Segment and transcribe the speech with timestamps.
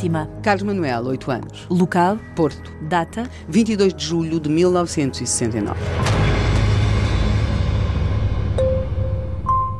[0.00, 0.30] Vítima.
[0.42, 1.66] Carlos Manuel, 8 anos.
[1.68, 2.18] Local.
[2.34, 3.30] Porto, Data.
[3.48, 5.78] 22 de julho de 1969.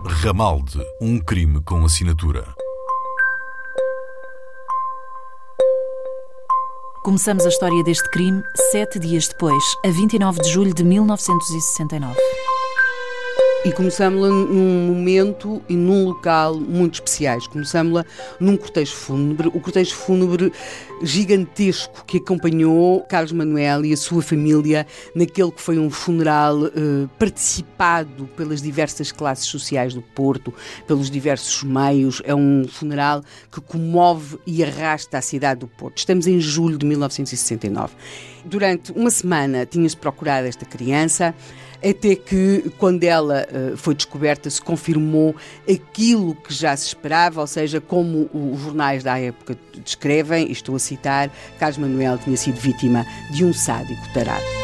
[0.05, 2.45] Ramalde, um crime com assinatura.
[7.02, 12.14] Começamos a história deste crime sete dias depois, a 29 de julho de 1969.
[13.62, 17.46] E começámos-la num momento e num local muito especiais.
[17.46, 18.06] Começámos-la
[18.41, 20.50] num cortejo fúnebre, o cortejo fúnebre
[21.02, 27.06] gigantesco que acompanhou Carlos Manuel e a sua família naquele que foi um funeral eh,
[27.19, 30.55] participado pelas diversas classes sociais do Porto,
[30.86, 32.22] pelos diversos meios.
[32.25, 33.22] É um funeral
[33.53, 35.98] que comove e arrasta a cidade do Porto.
[35.98, 37.92] Estamos em julho de 1969.
[38.44, 41.34] Durante uma semana tinha-se procurado esta criança
[41.83, 45.34] até que, quando ela uh, foi descoberta, se confirmou
[45.69, 50.78] aquilo que já se esperava, ou seja, como os jornais da época descrevem, estou a
[50.78, 54.59] citar, Carlos Manuel tinha sido vítima de um sádico tarado.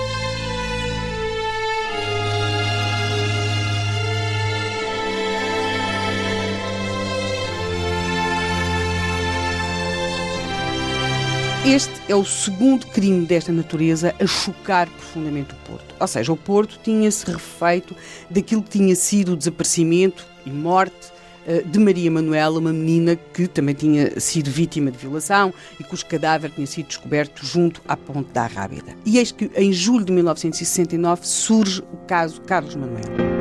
[11.67, 15.97] Este é o segundo crime desta natureza a chocar profundamente o Porto.
[15.99, 17.93] Ou seja, o Porto tinha-se refeito
[18.31, 21.13] daquilo que tinha sido o desaparecimento e morte
[21.45, 26.07] eh, de Maria Manuela, uma menina que também tinha sido vítima de violação e cujo
[26.07, 28.95] cadáver tinha sido descoberto junto à Ponte da Rábida.
[29.05, 33.36] E eis que em julho de 1969 surge o caso Carlos Manuel.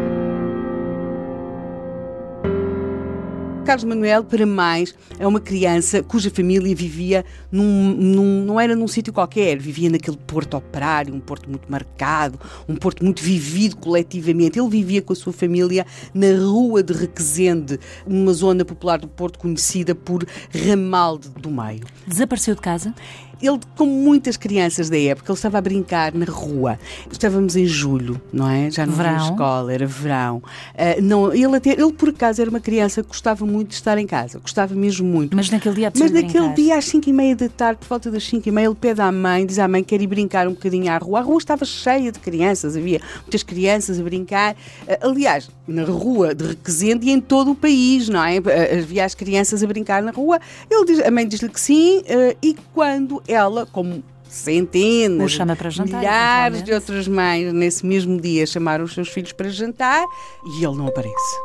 [3.65, 8.87] Carlos Manuel, para mais, é uma criança cuja família vivia num, num, não era num
[8.87, 12.39] sítio qualquer, vivia naquele porto operário, um porto muito marcado,
[12.69, 14.59] um porto muito vivido coletivamente.
[14.59, 15.83] Ele vivia com a sua família
[16.13, 20.23] na Rua de Requesende, uma zona popular do Porto conhecida por
[20.53, 21.85] Ramalde do Meio.
[22.05, 22.93] Desapareceu de casa?
[23.41, 26.79] Ele, como muitas crianças da época, ele estava a brincar na rua.
[27.11, 28.69] Estávamos em julho, não é?
[28.71, 29.15] Já não Verão.
[29.15, 30.37] havia escola, era verão.
[30.37, 33.97] Uh, não, ele, até, ele, por acaso, era uma criança que gostava muito de estar
[33.97, 35.35] em casa, gostava mesmo muito.
[35.35, 36.55] Mas naquele dia Mas naquele brincar.
[36.55, 39.01] dia, às 5 e meia da tarde, por volta das 5 e meia, ele pede
[39.01, 41.19] à mãe, diz à mãe que quer ir brincar um bocadinho à rua.
[41.19, 44.53] A rua estava cheia de crianças, havia muitas crianças a brincar.
[44.53, 48.39] Uh, aliás, na rua de Requesende e em todo o país, não é?
[48.39, 50.39] Uh, havia as crianças a brincar na rua.
[50.69, 56.63] Ele diz, a mãe diz-lhe que sim, uh, e quando ela, como centenas, jantar, milhares
[56.63, 60.03] de outras mães nesse mesmo dia chamaram os seus filhos para jantar
[60.45, 61.35] e ele não aparece.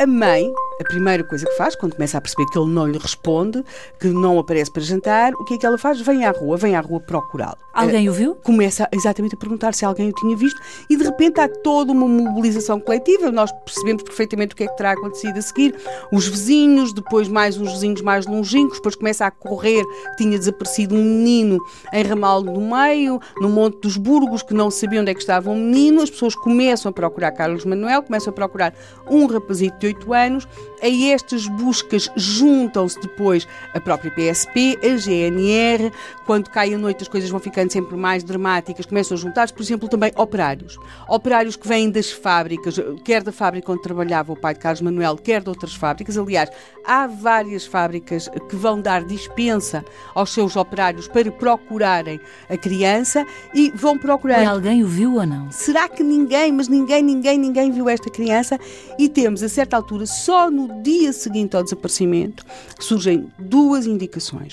[0.00, 2.98] A mãe, a primeira coisa que faz, quando começa a perceber que ele não lhe
[2.98, 3.64] responde,
[4.00, 6.00] que não aparece para jantar, o que é que ela faz?
[6.00, 7.58] Vem à rua, vem à rua procurá-lo.
[7.72, 8.36] Alguém o viu?
[8.36, 12.06] Começa exatamente a perguntar se alguém o tinha visto e de repente há toda uma
[12.06, 13.32] mobilização coletiva.
[13.32, 15.74] Nós percebemos perfeitamente o que é que terá acontecido a seguir.
[16.12, 20.94] Os vizinhos, depois mais uns vizinhos mais longínquos, depois começa a correr que tinha desaparecido
[20.94, 21.58] um menino
[21.92, 25.50] em Ramalho do Meio, no Monte dos Burgos, que não sabia onde é que estava
[25.50, 26.00] o menino.
[26.00, 28.72] As pessoas começam a procurar Carlos Manuel, começam a procurar
[29.10, 30.48] um rapazito de 8 anos.
[30.84, 35.90] A estas buscas juntam-se depois a própria PSP, a GNR.
[36.26, 39.62] Quando cai a noite as coisas vão ficando sempre mais dramáticas, começam a juntar-se, por
[39.62, 40.78] exemplo, também operários.
[41.08, 45.16] Operários que vêm das fábricas, quer da fábrica onde trabalhava o pai de Carlos Manuel,
[45.16, 46.18] quer de outras fábricas.
[46.18, 46.50] Aliás,
[46.84, 49.82] há várias fábricas que vão dar dispensa
[50.14, 52.20] aos seus operários para procurarem
[52.50, 53.24] a criança
[53.54, 54.42] e vão procurar.
[54.42, 55.50] E alguém o viu ou não?
[55.50, 58.60] Será que ninguém, mas ninguém, ninguém, ninguém viu esta criança?
[58.98, 62.44] E temos, a certa altura, só no dia seguinte ao desaparecimento,
[62.78, 64.52] surgem duas indicações.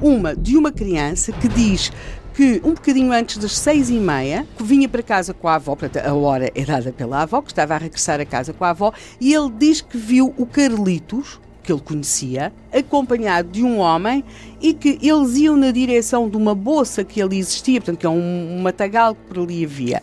[0.00, 1.90] Uma de uma criança que diz
[2.36, 5.74] que um bocadinho antes das seis e meia, vinha para casa com a avó,
[6.04, 8.92] a hora é dada pela avó, que estava a regressar a casa com a avó,
[9.18, 14.22] e ele diz que viu o Carlitos, que ele conhecia, acompanhado de um homem
[14.60, 18.10] e que eles iam na direção de uma bolsa que ali existia, portanto, que é
[18.10, 20.02] um matagal que por ali havia.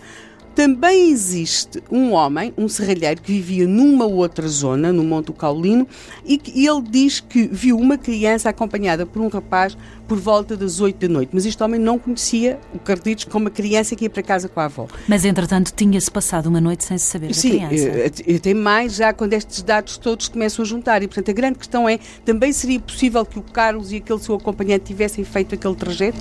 [0.55, 5.87] Também existe um homem, um serralheiro, que vivia numa outra zona, no Monte Caulino,
[6.25, 9.75] e que ele diz que viu uma criança acompanhada por um rapaz
[10.07, 11.29] por volta das 8 da noite.
[11.33, 14.59] Mas este homem não conhecia o Carlitos como uma criança que ia para casa com
[14.59, 14.87] a avó.
[15.07, 17.89] Mas, entretanto, tinha-se passado uma noite sem se saber da Sim, criança.
[18.27, 21.01] eh, tem mais já quando estes dados todos começam a juntar.
[21.01, 24.35] E, portanto, a grande questão é: também seria possível que o Carlos e aquele seu
[24.35, 26.19] acompanhante tivessem feito aquele trajeto?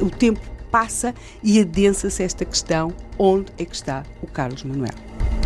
[0.00, 4.94] O tempo passa e adensa-se esta questão: onde é que está o Carlos Manuel?
[4.94, 5.44] Hum.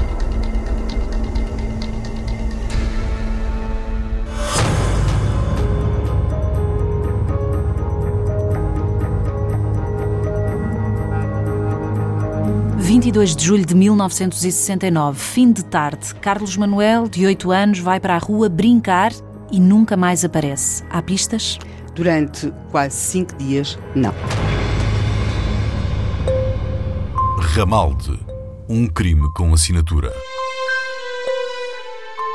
[12.89, 18.15] 22 de julho de 1969, fim de tarde, Carlos Manuel, de 8 anos, vai para
[18.15, 19.13] a rua brincar
[19.53, 20.83] e nunca mais aparece.
[20.89, 21.59] Há pistas?
[21.99, 24.15] Durante quase cinco dias, não.
[27.41, 28.17] Ramalde.
[28.69, 30.13] Um crime com assinatura.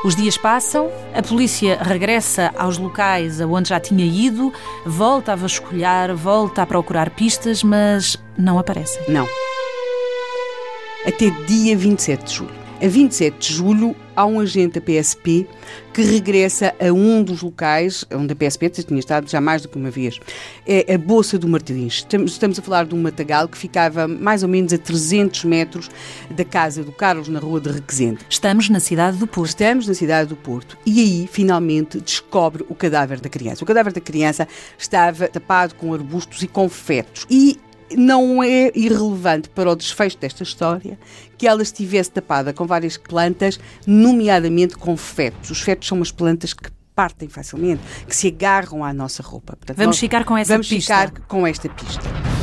[0.04, 4.52] Os dias passam, a polícia regressa aos locais aonde já tinha ido,
[4.84, 9.00] volta a vasculhar, volta a procurar pistas, mas não aparecem.
[9.08, 9.26] Não.
[11.06, 12.63] Até dia 27 de julho.
[12.84, 15.48] A 27 de julho, há um agente da PSP
[15.94, 19.78] que regressa a um dos locais onde a PSP tinha estado já mais do que
[19.78, 20.20] uma vez.
[20.66, 22.06] É a Bolsa do Martins.
[22.26, 25.88] Estamos, a falar de um matagal que ficava mais ou menos a 300 metros
[26.28, 28.26] da casa do Carlos, na rua de Requesente.
[28.28, 29.48] Estamos na cidade do Porto.
[29.48, 33.64] Estamos na cidade do Porto e aí finalmente descobre o cadáver da criança.
[33.64, 34.46] O cadáver da criança
[34.76, 37.26] estava tapado com arbustos e com fetos.
[37.30, 37.58] E
[37.96, 40.98] não é irrelevante para o desfecho desta história
[41.36, 45.50] que ela estivesse tapada com várias plantas, nomeadamente com fetos.
[45.50, 49.56] Os fetos são umas plantas que partem facilmente, que se agarram à nossa roupa.
[49.56, 51.08] Portanto, Vamos ficar com essa vamos pista.
[51.08, 52.33] ficar com esta pista.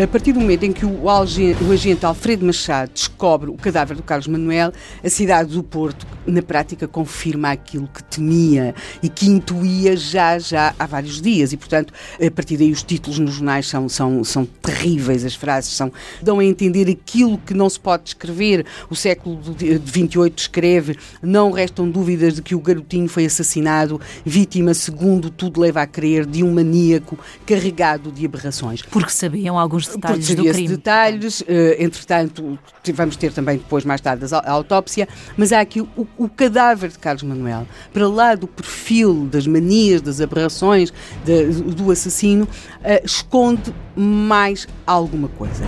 [0.00, 3.94] A partir do momento em que o, alge- o agente Alfredo Machado descobre o cadáver
[3.94, 4.72] do Carlos Manuel,
[5.04, 10.74] a cidade do Porto, na prática, confirma aquilo que temia e que intuía já, já
[10.78, 11.52] há vários dias.
[11.52, 11.92] E, portanto,
[12.26, 15.92] a partir daí os títulos nos jornais são, são, são terríveis, as frases são,
[16.22, 18.64] dão a entender aquilo que não se pode descrever.
[18.88, 24.72] O século de 28 escreve, não restam dúvidas de que o garotinho foi assassinado, vítima,
[24.72, 28.80] segundo tudo leva a crer, de um maníaco carregado de aberrações.
[28.80, 30.68] Porque sabiam alguns detalhes do crime.
[30.68, 32.58] detalhes, eh, entretanto,
[32.94, 36.98] vamos ter também depois, mais tarde, a autópsia, mas há aqui o, o cadáver de
[36.98, 40.92] Carlos Manuel, para lá do perfil das manias, das aberrações
[41.24, 42.46] de- do assassino,
[42.82, 45.64] eh, esconde mais alguma coisa.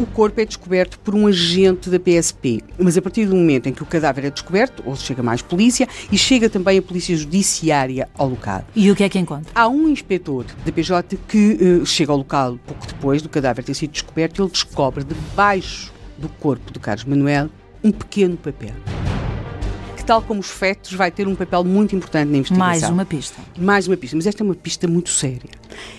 [0.00, 3.72] O corpo é descoberto por um agente da PSP, mas a partir do momento em
[3.74, 8.08] que o cadáver é descoberto, ou chega mais polícia, e chega também a polícia judiciária
[8.16, 8.64] ao local.
[8.74, 9.52] E o que é que encontra?
[9.54, 13.74] Há um inspetor da PJ que eh, chega ao local pouco depois do cadáver ter
[13.74, 17.50] sido descoberto e ele descobre debaixo do corpo do Carlos Manuel
[17.84, 18.72] um pequeno papel.
[20.00, 22.66] Que, tal como os fetos, vai ter um papel muito importante na investigação.
[22.66, 23.40] Mais uma pista.
[23.58, 25.50] Mais uma pista, mas esta é uma pista muito séria.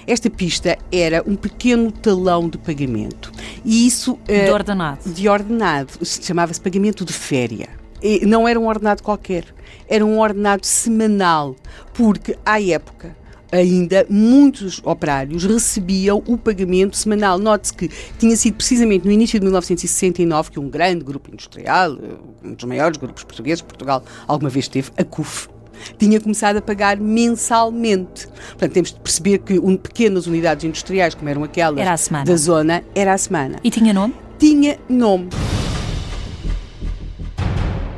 [0.08, 3.32] Esta pista era um pequeno talão de pagamento.
[3.64, 4.18] E isso.
[4.28, 5.08] eh, De ordenado.
[5.14, 5.94] de ordenado.
[6.04, 7.70] Chamava-se pagamento de féria.
[8.02, 9.46] E não era um ordenado qualquer,
[9.88, 11.56] era um ordenado semanal,
[11.94, 13.16] porque à época
[13.52, 17.38] ainda muitos operários recebiam o pagamento semanal.
[17.38, 22.48] Note-se que tinha sido precisamente no início de 1969 que um grande grupo industrial, eh,
[22.48, 25.50] um dos maiores grupos portugueses Portugal alguma vez teve, a CUF,
[25.98, 28.28] tinha começado a pagar mensalmente.
[28.28, 32.84] Portanto, temos de perceber que um, pequenas unidades industriais, como eram aquelas Era da zona,
[32.94, 34.14] era a semana E tinha nome?
[34.38, 35.30] tinha nome.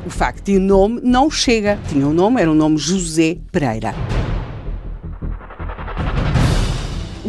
[0.06, 1.78] O facto de nome não chega.
[1.88, 3.94] Tinha um nome, era o nome José Pereira.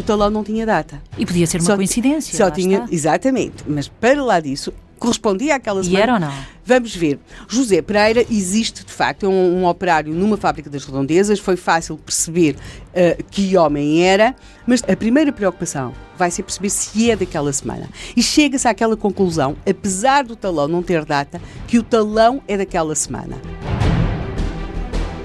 [0.05, 1.01] Talão não tinha data.
[1.17, 2.37] E podia ser uma Só- coincidência.
[2.37, 2.93] Só tinha, está.
[2.93, 3.63] exatamente.
[3.67, 6.03] Mas para lá disso, correspondia àquela E semana.
[6.03, 6.33] era ou não?
[6.67, 7.19] Vamos ver.
[7.47, 11.37] José Pereira existe de facto, é um, um operário numa fábrica das redondezas.
[11.39, 12.55] Foi fácil perceber
[12.93, 14.33] eh, que homem era,
[14.65, 17.87] mas a primeira preocupação vai ser perceber se é daquela semana.
[18.15, 22.95] E chega-se àquela conclusão, apesar do talão não ter data, que o talão é daquela
[22.95, 23.37] semana.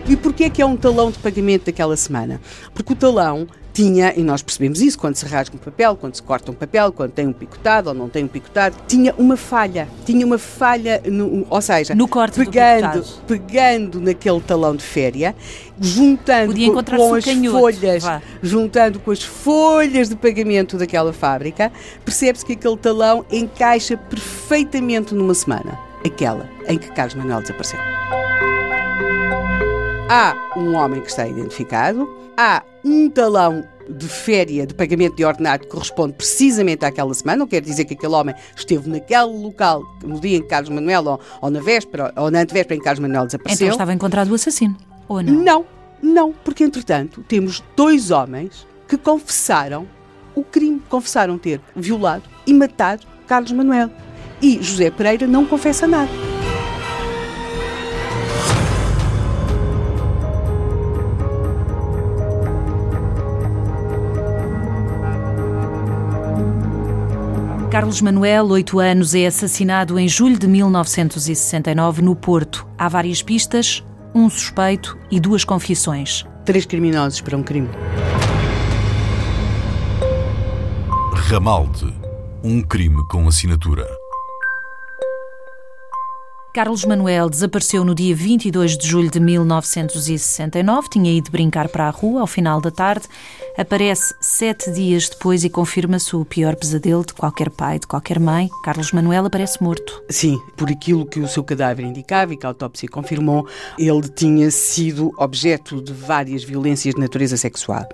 [0.09, 2.41] E porquê é que é um talão de pagamento daquela semana?
[2.75, 6.23] Porque o talão tinha, e nós percebemos isso quando se rasga um papel, quando se
[6.23, 9.89] corta um papel, quando tem um picotado ou não tem um picotado, tinha uma falha.
[10.05, 15.35] Tinha uma falha, no, ou seja, no corte pegando, pegando naquele talão de féria,
[15.81, 18.23] juntando com, com as folhas, vá.
[18.43, 21.73] juntando com as folhas de pagamento daquela fábrica,
[22.05, 27.79] percebe-se que aquele talão encaixa perfeitamente numa semana, aquela em que Carlos Manuel desapareceu.
[30.12, 35.62] Há um homem que está identificado, há um talão de féria de pagamento de ordenado
[35.62, 40.19] que corresponde precisamente àquela semana, não quer dizer que aquele homem esteve naquele local no
[40.19, 42.99] dia em que Carlos Manuel, ou, ou na véspera, ou na antevéspera em que Carlos
[42.99, 43.67] Manuel desapareceu.
[43.67, 44.76] Então estava encontrado o assassino,
[45.07, 45.33] ou não?
[45.33, 45.67] Não,
[46.02, 49.87] não, porque entretanto temos dois homens que confessaram
[50.35, 53.88] o crime, confessaram ter violado e matado Carlos Manuel.
[54.43, 56.30] E José Pereira não confessa nada.
[67.81, 72.67] Carlos Manuel, 8 anos, é assassinado em julho de 1969 no Porto.
[72.77, 73.83] Há várias pistas,
[74.15, 76.27] um suspeito e duas confissões.
[76.45, 77.71] Três criminosos para um crime.
[81.31, 81.91] Ramalde.
[82.45, 83.87] Um crime com assinatura.
[86.53, 90.89] Carlos Manuel desapareceu no dia 22 de julho de 1969.
[90.91, 93.07] Tinha ido brincar para a rua ao final da tarde.
[93.61, 98.49] Aparece sete dias depois e confirma-se o pior pesadelo de qualquer pai, de qualquer mãe.
[98.64, 100.02] Carlos Manuel aparece morto.
[100.09, 103.47] Sim, por aquilo que o seu cadáver indicava e que a autópsia confirmou,
[103.79, 107.87] ele tinha sido objeto de várias violências de natureza sexual.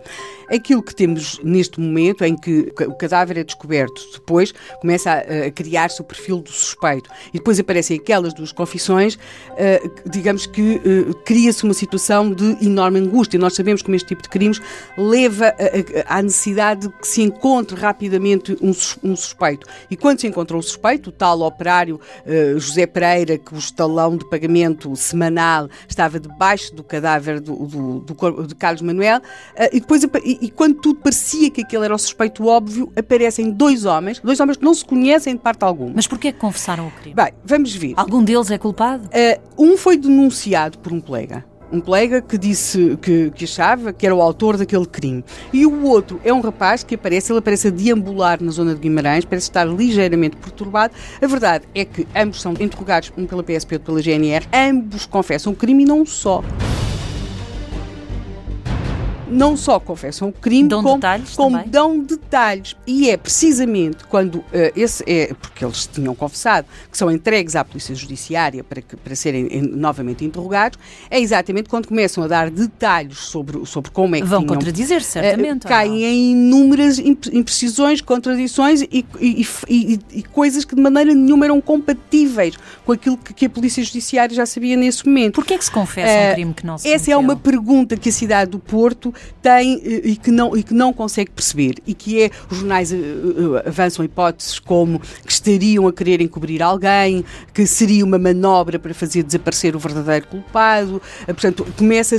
[0.49, 5.51] Aquilo que temos neste momento em que o cadáver é descoberto, depois começa a, a
[5.51, 11.15] criar-se o perfil do suspeito e depois aparecem aquelas duas confissões, uh, digamos que uh,
[11.25, 13.41] cria-se uma situação de enorme angústia.
[13.41, 14.61] Nós sabemos como este tipo de crimes
[14.97, 15.56] leva
[16.07, 18.71] à necessidade de que se encontre rapidamente um,
[19.03, 19.67] um, suspeito.
[19.91, 24.17] E quando se encontra um suspeito, o tal operário uh, José Pereira, que o estalão
[24.17, 29.21] de pagamento semanal estava debaixo do cadáver do, do, do, do Carlos Manuel,
[29.73, 33.85] e depois e, e, quando tudo parecia que aquele era o suspeito óbvio, aparecem dois
[33.85, 35.93] homens, dois homens que não se conhecem de parte alguma.
[35.95, 37.15] Mas porquê que confessaram o crime?
[37.15, 37.95] Bem, vamos ver.
[37.97, 39.07] Algum deles é culpado?
[39.07, 44.07] Uh, um foi denunciado por um colega um colega que disse que, que, achava que
[44.07, 45.25] era o autor daquele crime.
[45.53, 48.81] E o outro é um rapaz que aparece, ele aparece a deambular na zona de
[48.81, 50.95] Guimarães, parece estar ligeiramente perturbado.
[51.21, 55.07] A verdade é que ambos são interrogados, um pela PSP e outro pela GNR, ambos
[55.07, 56.43] confessam o crime e não só
[59.29, 62.77] não só confessam o crime, dão como, detalhes como dão detalhes.
[62.87, 67.65] E é precisamente quando uh, esse é, porque eles tinham confessado que são entregues à
[67.65, 70.79] Polícia Judiciária para, que, para serem em, novamente interrogados,
[71.11, 75.03] é exatamente quando começam a dar detalhes sobre, sobre como é que Vão tinham, contradizer,
[75.03, 75.65] certamente.
[75.65, 81.47] Uh, caem em inúmeras imprecisões, contradições e, e, e, e, coisas que de maneira nenhuma
[81.47, 82.55] eram compatíveis
[82.85, 85.35] com aquilo que, que a Polícia Judiciária já sabia nesse momento.
[85.35, 87.15] Porquê é que se confessa uh, um crime que não se Essa cometeu?
[87.15, 90.75] é uma pergunta que a cidade do Porto tem eh, e que não, e que
[90.75, 95.93] não consegue perceber e que é, os jornais uh, avançam hipóteses como que estariam a
[95.93, 101.67] querer encobrir alguém, que seria uma manobra para fazer desaparecer o verdadeiro culpado, uh, portanto,
[101.77, 102.17] começa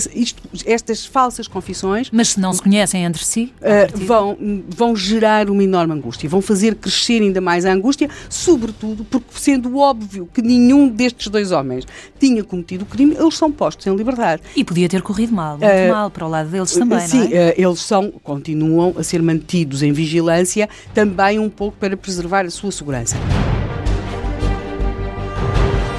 [0.66, 2.10] estas falsas confissões...
[2.12, 3.54] Mas se não se conhecem entre si?
[3.62, 4.38] Uh, vão,
[4.70, 9.78] vão gerar uma enorme angústia, vão fazer crescer ainda mais a angústia, sobretudo porque sendo
[9.78, 11.86] óbvio que nenhum destes dois homens
[12.20, 14.42] tinha cometido o crime, eles são postos em liberdade.
[14.56, 17.50] E podia ter corrido mal, muito mal, para o lado deles também, Sim, Sim, é?
[17.50, 22.50] Eh, eles são, continuam a ser mantidos em vigilância, também um pouco para preservar a
[22.50, 23.18] sua segurança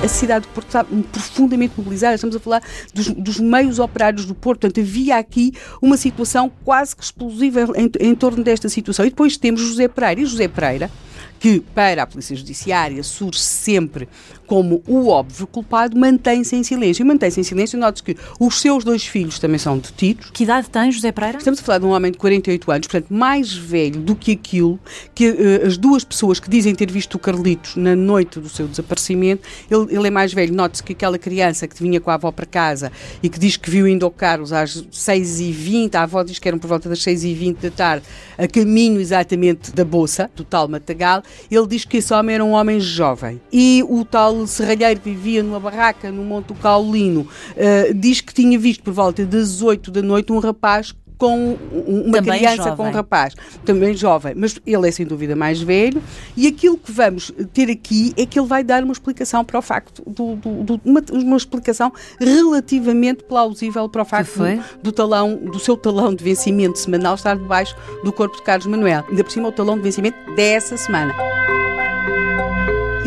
[0.02, 2.62] a cidade de Porto está profundamente mobilizada, estamos a falar
[2.94, 5.52] dos, dos, meios operários do Porto, portanto havia aqui
[5.82, 9.04] uma situação quase que explosiva em, em torno desta situação.
[9.04, 10.90] E depois temos José Pereira, e José Pereira
[11.38, 14.08] que para a Polícia Judiciária surge sempre
[14.48, 17.02] como o óbvio culpado, mantém-se em silêncio.
[17.02, 20.30] E mantém-se em silêncio, note que os seus dois filhos também são detidos.
[20.30, 21.36] Que idade tem José Pereira?
[21.36, 24.80] Estamos a falar de um homem de 48 anos, portanto, mais velho do que aquilo
[25.14, 28.66] que uh, as duas pessoas que dizem ter visto o Carlitos na noite do seu
[28.66, 30.54] desaparecimento, ele, ele é mais velho.
[30.54, 32.90] Note-se que aquela criança que vinha com a avó para casa
[33.22, 36.58] e que diz que viu indo ao Carlos às 6h20, a avó diz que eram
[36.58, 38.06] por volta das 6h20 da tarde,
[38.38, 42.52] a caminho exatamente da Bolsa, do tal Matagal, ele diz que esse homem era um
[42.52, 43.40] homem jovem.
[43.52, 48.58] E o tal serralheiro que vivia numa barraca no Monte Caulino uh, diz que tinha
[48.58, 51.56] visto por volta das 8 da noite um rapaz com
[51.86, 52.76] uma Também criança, jovem.
[52.76, 53.34] com um rapaz,
[53.64, 56.00] também jovem, mas ele é sem dúvida mais velho,
[56.36, 59.62] e aquilo que vamos ter aqui é que ele vai dar uma explicação para o
[59.62, 65.34] facto, do, do- do- uma, uma explicação relativamente plausível para o facto do, do talão,
[65.36, 69.04] do seu talão de vencimento semanal estar debaixo do corpo de Carlos Manuel.
[69.08, 71.12] Ainda por cima o talão de vencimento dessa semana.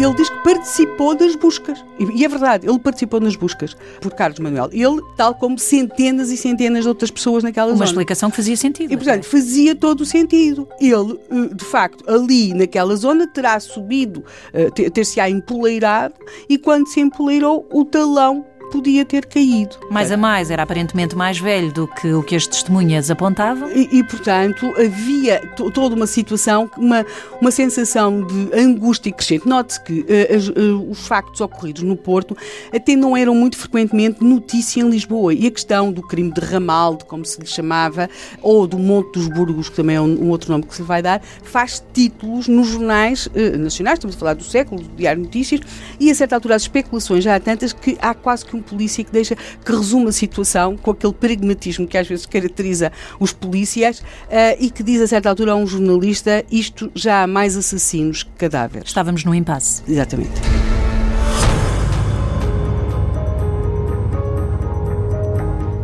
[0.04, 1.84] Ele diz que participou das buscas.
[2.16, 4.70] E é verdade, ele participou nas buscas por Carlos Manuel.
[4.72, 7.86] Ele, tal como centenas e centenas de outras pessoas naquela Uma zona.
[7.90, 8.92] explicação que fazia sentido.
[8.92, 10.68] E, portanto, fazia todo o sentido.
[10.80, 16.16] Ele, eh, de facto, ali naquela zona terá subido, eh, ter- ter-se-á empoleirado
[16.50, 19.76] e quando se empoleirou, o talão podia ter caído.
[19.90, 23.70] mais a mais, era aparentemente mais velho do que o que as testemunhas apontavam.
[23.72, 27.06] E, e, portanto, havia to- toda uma situação, uma,
[27.42, 29.48] uma sensação de angústia crescente.
[29.48, 32.36] Note-se que as- eh, os factos ocorridos no Porto
[32.74, 35.34] até não eram muito frequentemente notícia em Lisboa.
[35.34, 38.10] E a questão do crime de Ramalde, como se lhe chamava,
[38.42, 40.88] ou do Monte dos Burgos, que também é um, um outro nome que se lhe
[40.88, 45.22] vai dar, faz títulos nos jornais eh, nacionais, estamos a falar do século, do Diário
[45.22, 45.62] de Notícias,
[46.00, 49.04] e a certa altura as especulações já há tantas que há quase que um polícia
[49.04, 54.04] que deixa, que resume a situação com aquele pragmatismo que às vezes caracteriza os polícias
[54.30, 58.24] eh, e que diz a certa altura a um jornalista isto já há mais assassinos
[58.24, 58.90] que cadáveres.
[58.90, 59.82] Estávamos no impasse.
[59.88, 60.42] Exatamente.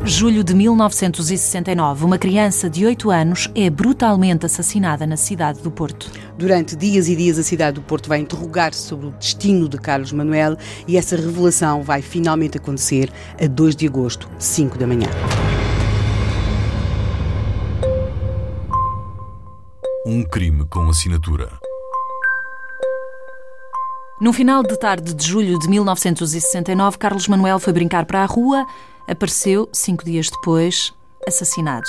[0.07, 6.09] Julho de 1969, uma criança de 8 anos é brutalmente assassinada na cidade do Porto.
[6.37, 10.11] Durante dias e dias, a cidade do Porto vai interrogar-se sobre o destino de Carlos
[10.11, 10.55] Manuel
[10.87, 15.09] e essa revelação vai finalmente acontecer a 2 de agosto, 5 da manhã.
[20.05, 21.59] Um crime com assinatura.
[24.21, 28.63] No final de tarde de julho de 1969, Carlos Manuel foi brincar para a rua,
[29.07, 30.93] apareceu, cinco dias depois,
[31.27, 31.87] assassinado.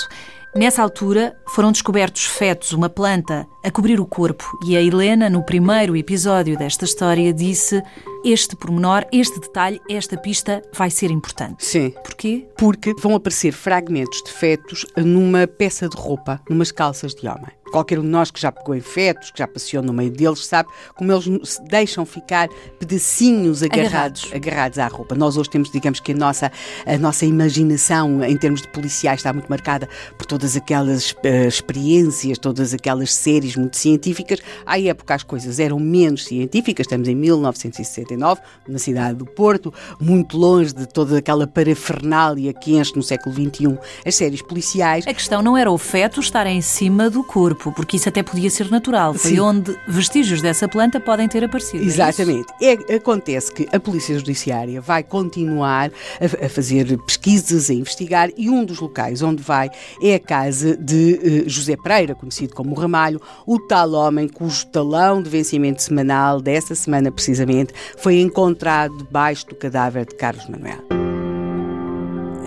[0.55, 5.43] Nessa altura, foram descobertos fetos, uma planta, a cobrir o corpo, e a Helena, no
[5.43, 7.81] primeiro episódio desta história, disse:
[8.25, 11.63] Este pormenor, este detalhe, esta pista vai ser importante.
[11.63, 11.91] Sim.
[12.03, 12.47] Porquê?
[12.57, 17.51] Porque vão aparecer fragmentos de fetos numa peça de roupa, numas calças de homem.
[17.71, 20.43] Qualquer um de nós que já pegou em fetos, que já passeou no meio deles,
[20.43, 24.29] sabe como eles se deixam ficar pedacinhos agarrados, Agarrados.
[24.33, 25.13] agarrados à roupa.
[25.13, 26.51] Nós hoje temos, digamos que a nossa,
[26.83, 29.87] a nossa imaginação em termos de policiais está muito marcada
[30.17, 34.39] por todas aquelas eh, experiências, todas aquelas séries muito científicas.
[34.65, 40.37] À época as coisas eram menos científicas, estamos em 1969, na cidade do Porto, muito
[40.37, 45.05] longe de toda aquela parafernália que enche no século XXI as séries policiais.
[45.05, 48.49] A questão não era o feto estar em cima do corpo, porque isso até podia
[48.49, 49.13] ser natural.
[49.13, 49.41] Foi Sim.
[49.41, 51.83] onde vestígios dessa planta podem ter aparecido.
[51.83, 51.85] é?
[51.85, 52.47] Exatamente.
[52.61, 55.91] É, acontece que a Polícia Judiciária vai continuar
[56.21, 59.69] a, a fazer pesquisas, a investigar, e um dos locais onde vai
[60.01, 65.23] é a casa de eh, José Pereira, conhecido como Ramalho, o tal homem cujo talão
[65.23, 70.88] de vencimento semanal dessa semana precisamente foi encontrado debaixo do cadáver de Carlos Manuel.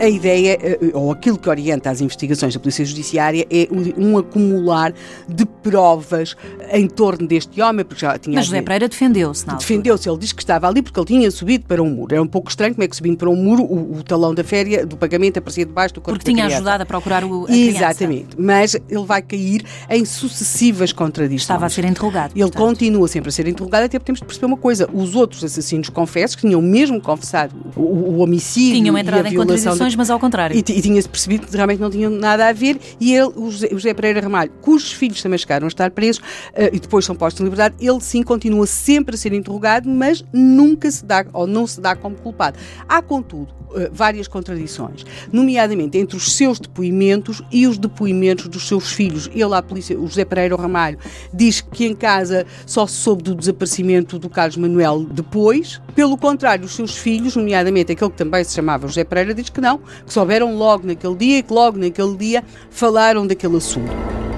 [0.03, 4.19] A ideia, eh, ou aquilo que orienta as investigações da Polícia Judiciária, é um um
[4.19, 4.93] acumular
[5.29, 6.37] de provas
[6.73, 9.57] em torno deste homem, porque já tinha Mas José Pereira defendeu-se, não?
[9.57, 12.15] Defendeu-se, ele disse que estava ali porque ele tinha subido para um muro.
[12.15, 14.43] Era um pouco estranho como é que subindo para um muro o, o talão da
[14.43, 16.57] féria, do pagamento, aparecia debaixo do corpo Porque da tinha criança.
[16.57, 17.77] ajudado a procurar o, a criança.
[17.77, 21.43] Exatamente, mas ele vai cair em sucessivas contradições.
[21.43, 22.33] Estava a ser interrogado.
[22.35, 22.63] Ele portanto.
[22.63, 25.89] continua sempre a ser interrogado, até porque temos de perceber uma coisa: os outros assassinos
[25.89, 29.92] confessos, que tinham mesmo confessado o, o homicídio Tinham e entrado a em violação contradições,
[29.97, 30.57] mas ao contrário.
[30.57, 33.69] e, e tinha-se percebido que realmente não tinham nada a ver, e ele, o José,
[33.69, 36.23] o José Pereira Ramalho, cujos filhos também chegaram a estar presos
[36.55, 40.25] eh, e depois são postos em liberdade, ele sim continua sempre a ser interrogado, mas
[40.33, 42.59] nunca se dá, ou não se dá como culpado.
[42.89, 43.62] Há, contudo,
[43.93, 49.29] várias contradições, nomeadamente entre os seus depoimentos e os depoimentos dos seus filhos.
[49.35, 50.99] Ele, à polícia, o José Pereira Ramalho,
[51.33, 55.81] diz que em casa só se soube do desaparecimento do Carlos Manuel depois.
[55.95, 59.61] Pelo contrário, os seus filhos, nomeadamente aquele que também se chamava José Pereira, diz que
[59.61, 64.32] não, que souberam logo naquele dia e que logo naquele dia falaram daquele assunto.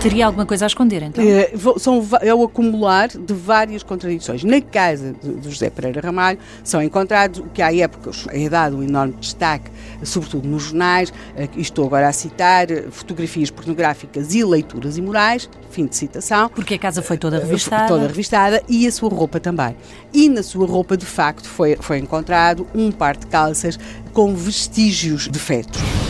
[0.00, 1.22] Teria alguma coisa a esconder, então?
[1.22, 4.42] É, são, é o acumular de várias contradições.
[4.42, 8.82] Na casa de José Pereira Ramalho são encontrados o que à época é dado um
[8.82, 9.70] enorme destaque,
[10.02, 15.84] sobretudo nos jornais, eh, estou agora a citar, eh, fotografias pornográficas e leituras imorais, fim
[15.84, 16.48] de citação.
[16.48, 17.88] Porque a casa foi toda revistada.
[17.88, 19.76] Toda revistada e a sua roupa também.
[20.14, 23.78] E na sua roupa, de facto, foi, foi encontrado um par de calças
[24.14, 26.09] com vestígios de fetos.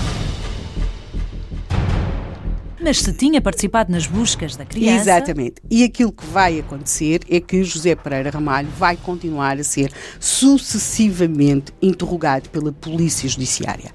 [2.80, 5.02] Mas se tinha participado nas buscas da criança.
[5.02, 5.56] Exatamente.
[5.70, 11.72] E aquilo que vai acontecer é que José Pereira Ramalho vai continuar a ser sucessivamente
[11.82, 13.90] interrogado pela Polícia Judiciária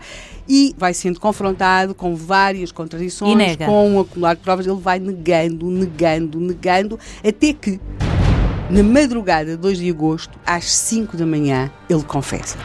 [0.48, 5.69] e vai sendo confrontado com várias contradições, com um acumular de provas, ele vai negando,
[5.71, 7.80] negando, negando, até que
[8.69, 12.58] na madrugada de 2 de agosto, às 5 da manhã, ele confessa.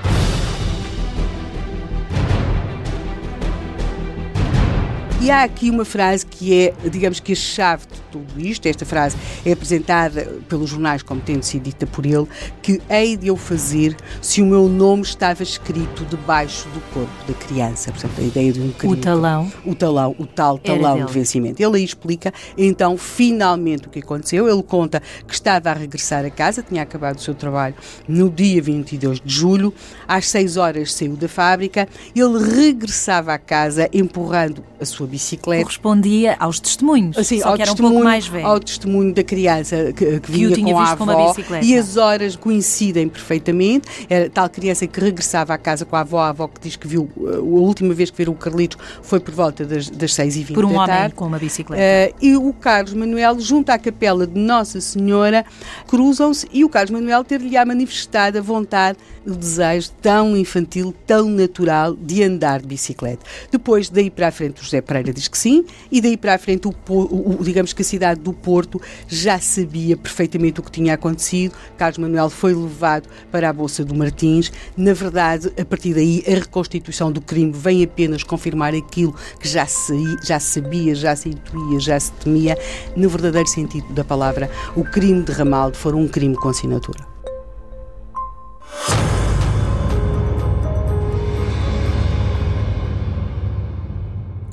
[5.23, 8.65] E há aqui uma frase que é, digamos que a chave de tudo isto.
[8.65, 12.27] Esta frase é apresentada pelos jornais como tendo sido dita por ele,
[12.63, 17.35] que hei de eu fazer se o meu nome estava escrito debaixo do corpo da
[17.35, 17.93] criança.
[17.93, 18.95] Portanto, a ideia de um crime.
[18.95, 19.53] O talão.
[19.67, 21.63] O talão, o tal talão de vencimento.
[21.63, 24.49] Ele aí explica, então, finalmente o que aconteceu.
[24.49, 27.75] Ele conta que estava a regressar a casa, tinha acabado o seu trabalho
[28.09, 29.75] no dia 22 de julho,
[30.09, 35.63] às 6 horas saiu da fábrica, ele regressava à casa empurrando a sua bicicleta.
[35.63, 38.47] Correspondia aos testemunhos, assim, só que era um pouco mais velho.
[38.47, 41.65] Ao testemunho da criança que, que, que vinha com a avó com uma bicicleta.
[41.65, 44.07] e as horas coincidem perfeitamente.
[44.09, 46.87] Era tal criança que regressava à casa com a avó, a avó que diz que
[46.87, 50.55] viu, uh, a última vez que viu o Carlitos foi por volta das, das 6h20
[50.55, 51.15] Por um da homem tarde.
[51.15, 51.83] com uma bicicleta.
[51.83, 55.45] Uh, e o Carlos Manuel, junto à capela de Nossa Senhora,
[55.87, 61.95] cruzam-se e o Carlos Manuel ter-lhe-á manifestado a vontade, o desejo tão infantil, tão natural
[61.95, 63.25] de andar de bicicleta.
[63.51, 66.39] Depois, daí para a frente, o José Pereira diz que sim, e daí para a
[66.39, 70.95] frente, o, o, digamos que a cidade do Porto já sabia perfeitamente o que tinha
[70.95, 71.55] acontecido.
[71.77, 74.53] Carlos Manuel foi levado para a Bolsa do Martins.
[74.77, 79.67] Na verdade, a partir daí, a reconstituição do crime vem apenas confirmar aquilo que já
[79.67, 82.57] se, já sabia, já se intuía, já se temia.
[82.97, 87.10] No verdadeiro sentido da palavra, o crime de Ramaldo foi um crime com assinatura.